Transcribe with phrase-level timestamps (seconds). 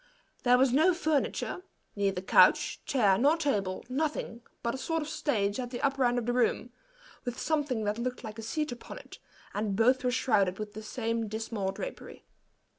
[0.41, 1.61] There was no furniture
[1.95, 6.17] neither couch, chair, nor table nothing but a sort of stage at the upper end
[6.17, 6.71] of the room,
[7.23, 9.19] with something that looked like a seat upon it,
[9.53, 12.25] and both were shrouded with the same dismal drapery.